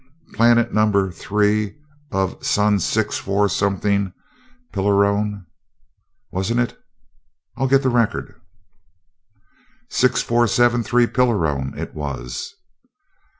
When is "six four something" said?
2.79-4.13